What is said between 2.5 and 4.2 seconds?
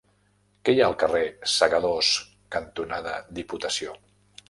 cantonada Diputació?